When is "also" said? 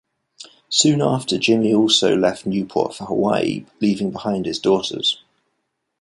1.75-2.15